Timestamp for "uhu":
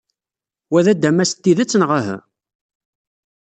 1.97-2.17